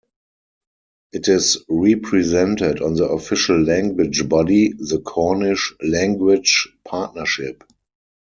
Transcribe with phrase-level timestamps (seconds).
[1.13, 7.63] It is represented on the official language body, the Cornish Language Partnership.